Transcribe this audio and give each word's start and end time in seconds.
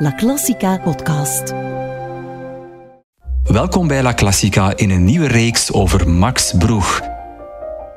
La 0.00 0.14
Classica 0.14 0.76
podcast. 0.76 1.54
Welkom 3.44 3.86
bij 3.86 4.02
La 4.02 4.14
Classica 4.14 4.76
in 4.76 4.90
een 4.90 5.04
nieuwe 5.04 5.26
reeks 5.26 5.72
over 5.72 6.08
Max 6.08 6.52
Broeg. 6.58 7.00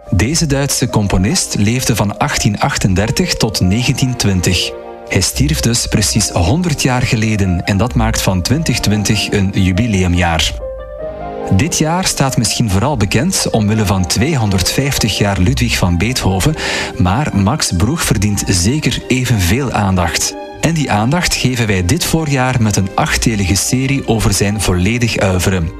Deze 0.09 0.45
Duitse 0.45 0.89
componist 0.89 1.55
leefde 1.55 1.95
van 1.95 2.07
1838 2.17 3.33
tot 3.33 3.59
1920. 3.59 4.71
Hij 5.07 5.21
stierf 5.21 5.59
dus 5.59 5.87
precies 5.87 6.29
100 6.29 6.81
jaar 6.81 7.01
geleden 7.01 7.65
en 7.65 7.77
dat 7.77 7.95
maakt 7.95 8.21
van 8.21 8.41
2020 8.41 9.31
een 9.31 9.49
jubileumjaar. 9.53 10.53
Dit 11.55 11.77
jaar 11.77 12.05
staat 12.05 12.37
misschien 12.37 12.69
vooral 12.69 12.97
bekend 12.97 13.47
omwille 13.49 13.85
van 13.85 14.07
250 14.07 15.17
jaar 15.17 15.39
Ludwig 15.39 15.77
van 15.77 15.97
Beethoven, 15.97 16.55
maar 16.97 17.37
Max 17.37 17.71
Broeg 17.71 18.03
verdient 18.03 18.43
zeker 18.47 19.03
evenveel 19.07 19.71
aandacht. 19.71 20.35
En 20.61 20.73
die 20.73 20.91
aandacht 20.91 21.35
geven 21.35 21.67
wij 21.67 21.85
dit 21.85 22.03
voorjaar 22.03 22.61
met 22.61 22.75
een 22.75 22.89
achtdelige 22.95 23.55
serie 23.55 24.07
over 24.07 24.33
zijn 24.33 24.61
volledig 24.61 25.17
uiveren. 25.17 25.71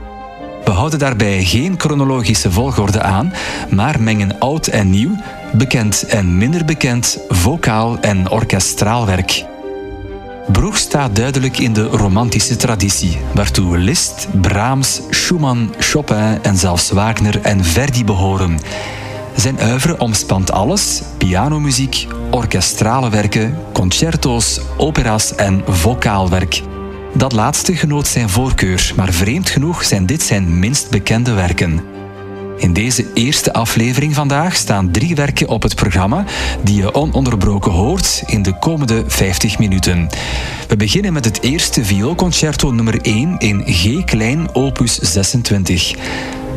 We 0.64 0.72
houden 0.72 1.00
daarbij 1.00 1.44
geen 1.44 1.74
chronologische 1.78 2.52
volgorde 2.52 3.02
aan, 3.02 3.34
maar 3.70 4.02
mengen 4.02 4.40
oud 4.40 4.68
en 4.68 4.90
nieuw, 4.90 5.16
bekend 5.52 6.04
en 6.04 6.38
minder 6.38 6.66
bekend, 6.66 7.18
vocaal 7.30 8.00
en 8.00 8.30
orkestraal 8.30 9.06
werk. 9.06 9.46
Broeg 10.52 10.78
staat 10.78 11.16
duidelijk 11.16 11.58
in 11.58 11.74
de 11.74 11.84
romantische 11.84 12.56
traditie, 12.56 13.18
waartoe 13.34 13.78
Liszt, 13.78 14.28
Brahms, 14.42 15.02
Schumann, 15.10 15.74
Chopin 15.80 16.40
en 16.42 16.58
zelfs 16.58 16.92
Wagner 16.92 17.42
en 17.42 17.66
Verdi 17.66 18.06
behoren. 18.06 18.60
Zijn 19.36 19.64
oeuvre 19.64 20.00
omspant 20.00 20.52
alles: 20.52 21.02
pianomuziek, 21.18 22.08
orkestrale 22.32 23.10
werken, 23.10 23.58
concerto's, 23.74 24.62
opera's 24.78 25.36
en 25.36 25.64
vocaalwerk. 25.68 26.62
Dat 27.14 27.32
laatste 27.32 27.76
genoot 27.76 28.08
zijn 28.08 28.30
voorkeur, 28.30 28.94
maar 28.96 29.14
vreemd 29.14 29.50
genoeg 29.50 29.84
zijn 29.84 30.06
dit 30.06 30.22
zijn 30.22 30.60
minst 30.60 30.90
bekende 30.90 31.34
werken. 31.34 32.00
In 32.62 32.74
deze 32.74 33.06
eerste 33.14 33.54
aflevering 33.54 34.14
vandaag 34.14 34.56
staan 34.56 34.92
drie 34.92 35.16
werken 35.16 35.48
op 35.48 35.62
het 35.62 35.76
programma 35.76 36.26
die 36.64 36.76
je 36.76 36.94
ononderbroken 36.94 37.72
hoort 37.72 38.24
in 38.26 38.42
de 38.42 38.58
komende 38.60 39.04
50 39.08 39.60
minuten. 39.60 40.10
We 40.68 40.76
beginnen 40.78 41.14
met 41.14 41.26
het 41.26 41.42
eerste 41.42 41.86
vioolconcerto 41.86 42.72
nummer 42.72 43.02
1 43.02 43.38
in 43.38 43.64
G 43.66 44.04
klein 44.04 44.56
opus 44.56 44.98
26. 44.98 45.96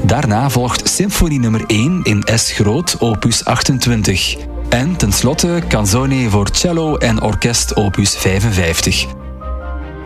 Daarna 0.06 0.50
volgt 0.50 0.88
symfonie 0.88 1.38
nummer 1.38 1.64
1 1.66 2.00
in 2.02 2.24
S 2.34 2.50
groot 2.52 2.96
opus 3.00 3.44
28. 3.44 4.36
En 4.68 4.96
tenslotte 4.96 5.62
Canzone 5.68 6.30
voor 6.30 6.48
cello 6.52 6.96
en 6.96 7.22
orkest 7.22 7.76
opus 7.76 8.16
55. 8.16 9.06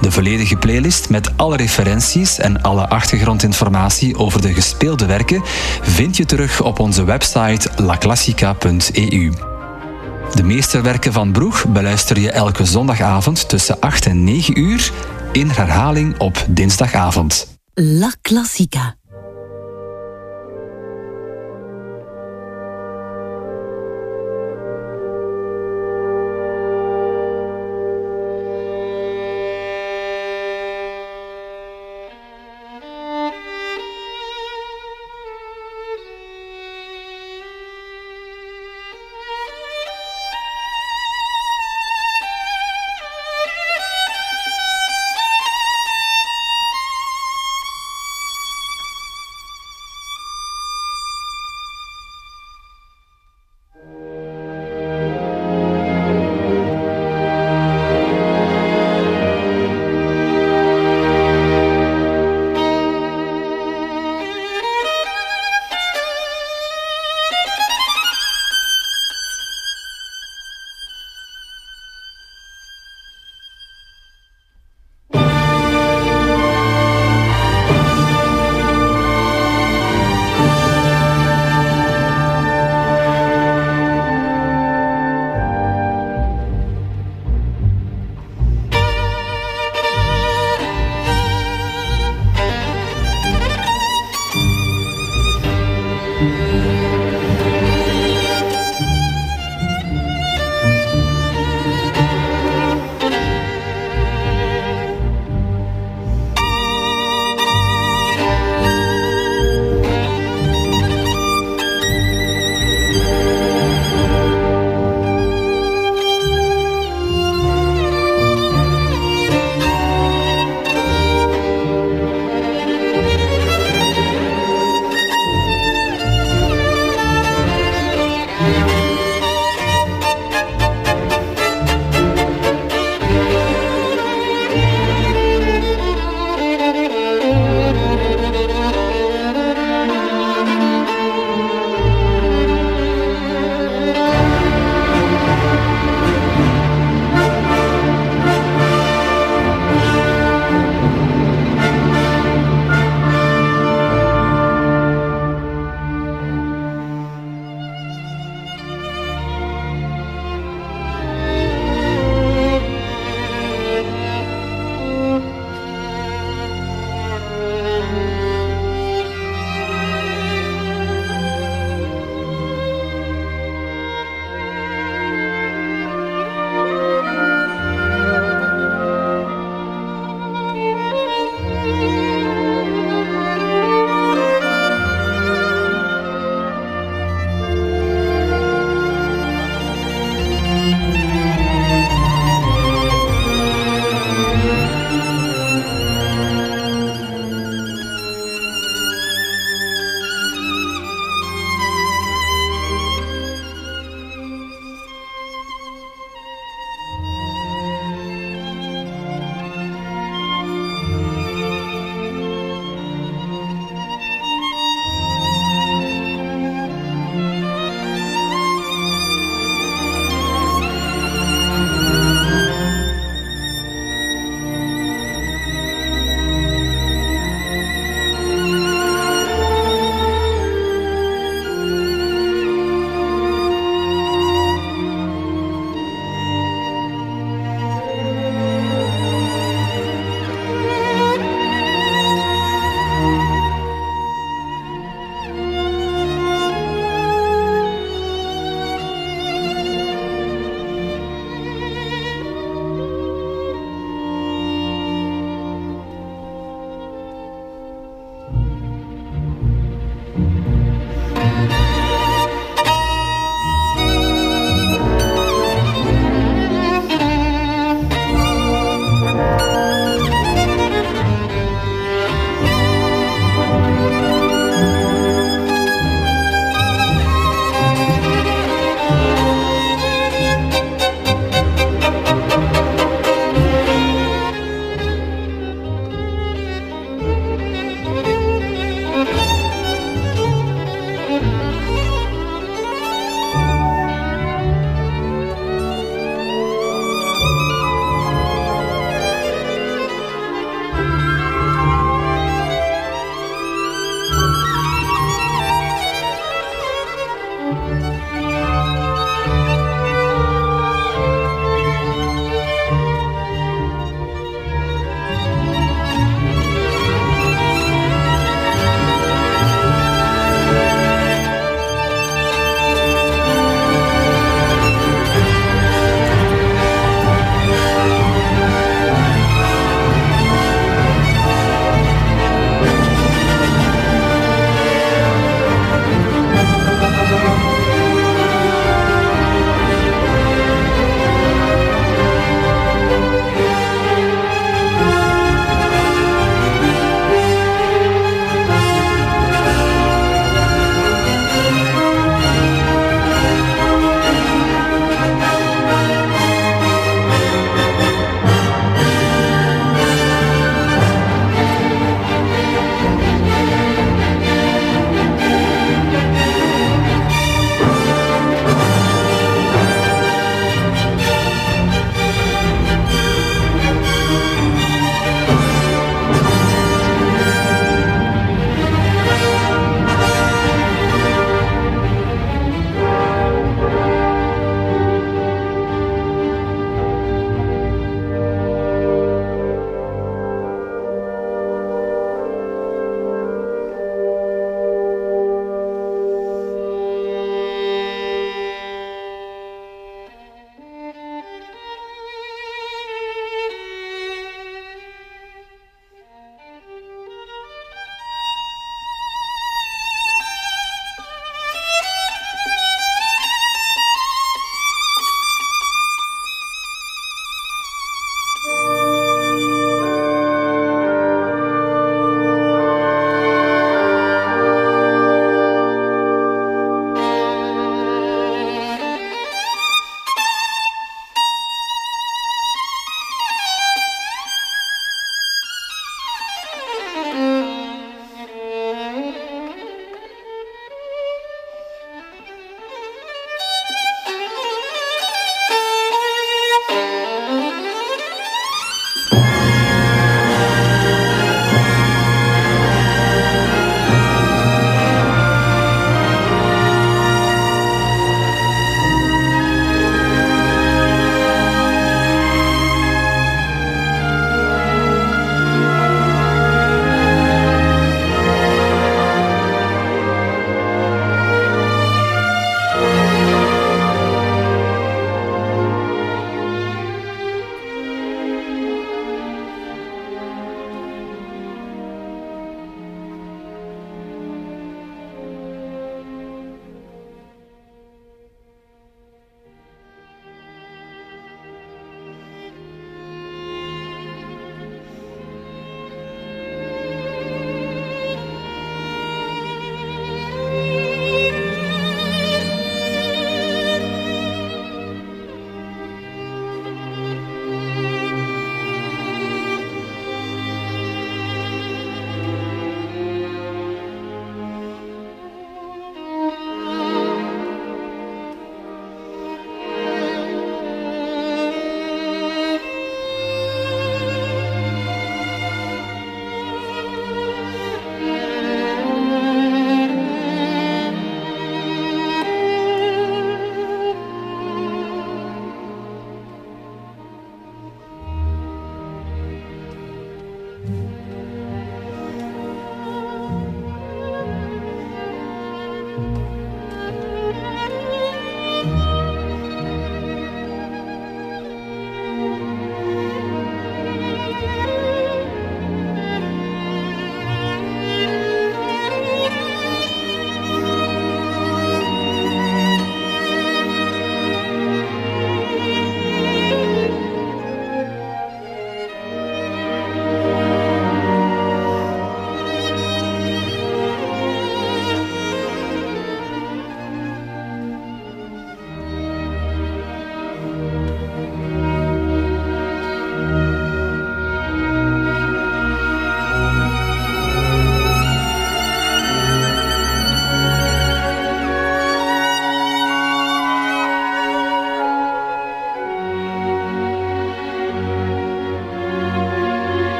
De 0.00 0.10
volledige 0.10 0.56
playlist 0.56 1.08
met 1.08 1.36
alle 1.36 1.56
referenties 1.56 2.38
en 2.38 2.62
alle 2.62 2.88
achtergrondinformatie 2.88 4.16
over 4.16 4.42
de 4.42 4.54
gespeelde 4.54 5.06
werken 5.06 5.42
vind 5.82 6.16
je 6.16 6.24
terug 6.24 6.62
op 6.62 6.78
onze 6.78 7.04
website 7.04 7.68
laclassica.eu. 7.76 9.32
De 10.34 10.42
meesterwerken 10.42 11.12
van 11.12 11.32
Broeg 11.32 11.66
beluister 11.68 12.18
je 12.18 12.30
elke 12.30 12.64
zondagavond 12.64 13.48
tussen 13.48 13.80
8 13.80 14.06
en 14.06 14.24
9 14.24 14.58
uur 14.58 14.92
in 15.32 15.48
herhaling 15.48 16.18
op 16.18 16.44
dinsdagavond. 16.48 17.58
La 17.74 18.12
Classica. 18.22 18.96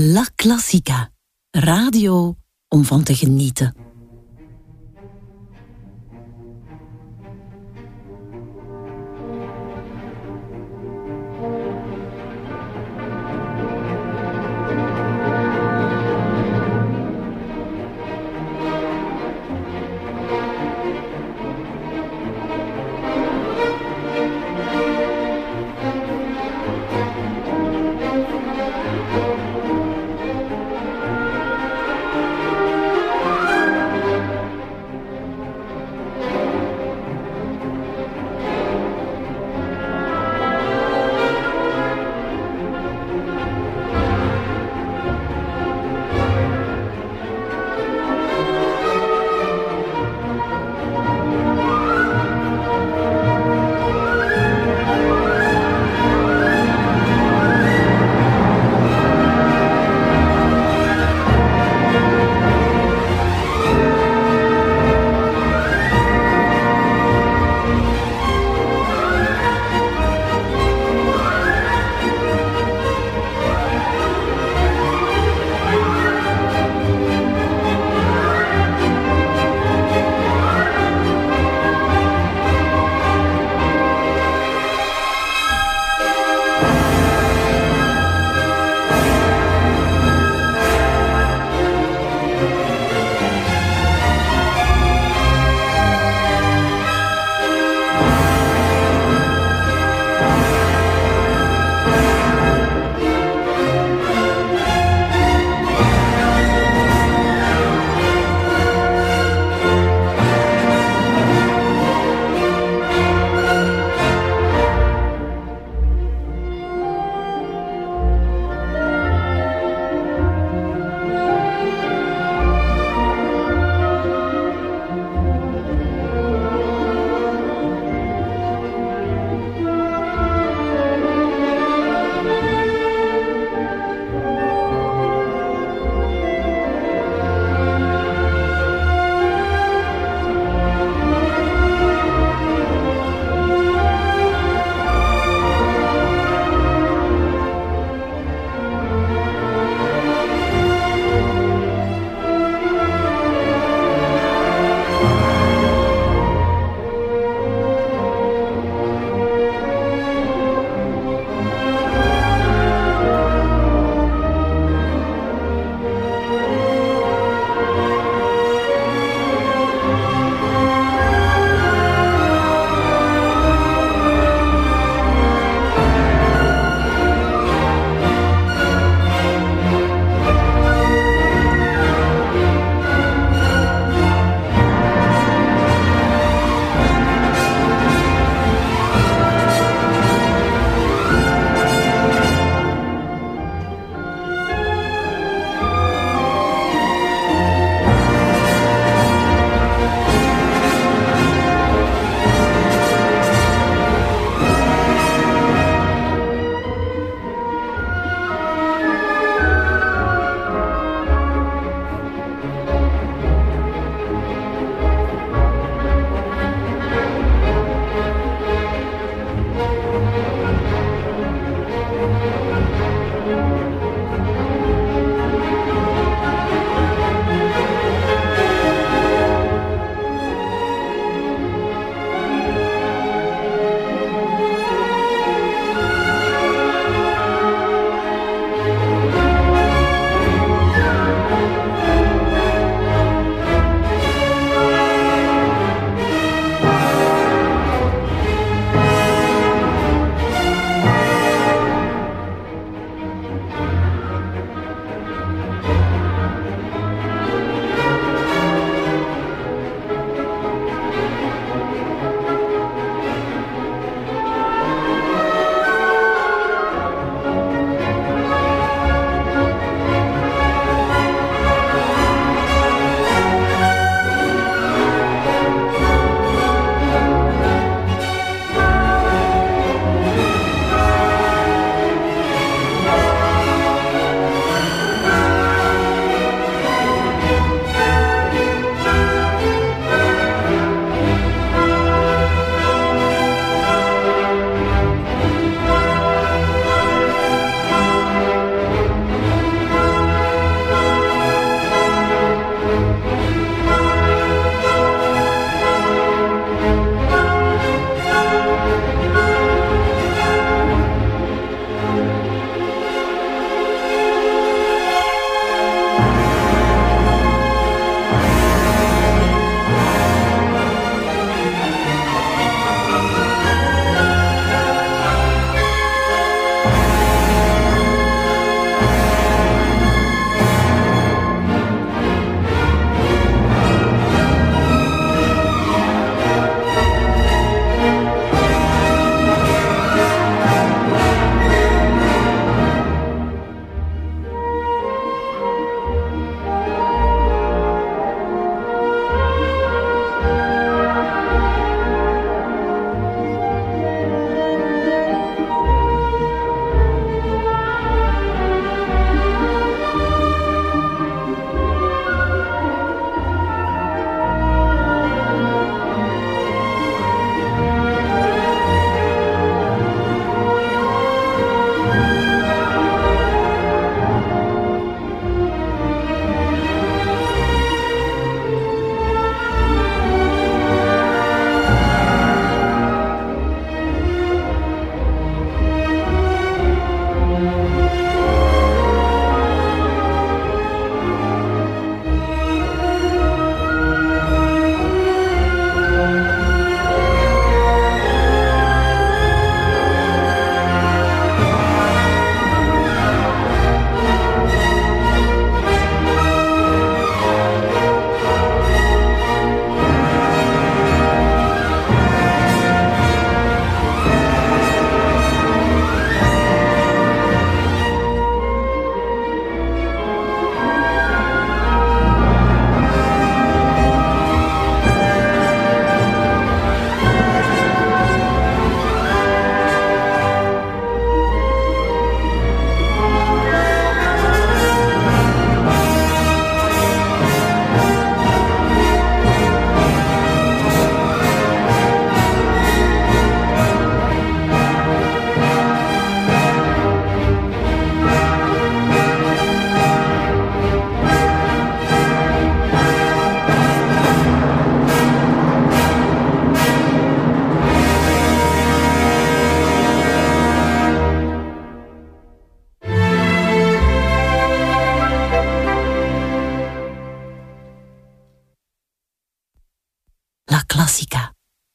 La 0.00 0.24
Classica. 0.34 1.10
Radio 1.50 2.36
om 2.68 2.84
van 2.84 3.02
te 3.02 3.14
genieten. 3.14 3.87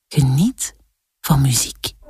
Geniet 0.07 0.75
van 1.19 1.41
muziek. 1.41 2.02